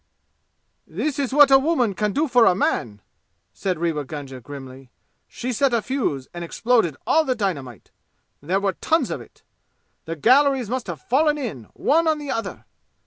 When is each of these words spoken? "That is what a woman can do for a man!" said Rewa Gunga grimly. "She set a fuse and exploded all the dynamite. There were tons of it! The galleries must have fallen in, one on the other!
"That 0.87 1.19
is 1.19 1.31
what 1.31 1.51
a 1.51 1.59
woman 1.59 1.93
can 1.93 2.11
do 2.11 2.27
for 2.27 2.47
a 2.47 2.55
man!" 2.55 3.01
said 3.53 3.77
Rewa 3.77 4.03
Gunga 4.03 4.41
grimly. 4.41 4.89
"She 5.27 5.53
set 5.53 5.75
a 5.75 5.81
fuse 5.83 6.27
and 6.33 6.43
exploded 6.43 6.97
all 7.05 7.23
the 7.23 7.35
dynamite. 7.35 7.91
There 8.41 8.59
were 8.59 8.73
tons 8.73 9.11
of 9.11 9.21
it! 9.21 9.43
The 10.05 10.15
galleries 10.15 10.71
must 10.71 10.87
have 10.87 11.01
fallen 11.01 11.37
in, 11.37 11.65
one 11.75 12.07
on 12.07 12.17
the 12.17 12.31
other! 12.31 12.65